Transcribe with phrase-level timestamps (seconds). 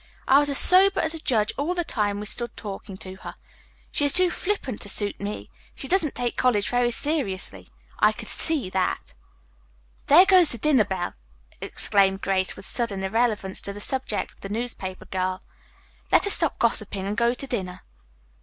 [0.27, 3.35] "I was as sober as a judge all the time we stood talking to her.
[3.91, 5.51] She is too flippant to suit me.
[5.75, 7.67] She doesn't take college very seriously.
[7.99, 9.13] I could see that."
[10.07, 11.13] "There goes the dinner bell!"
[11.61, 15.39] exclaimed Grace, with sudden irrelevance to the subject of the newspaper girl.
[16.11, 17.81] "Let us stop gossiping and go to dinner."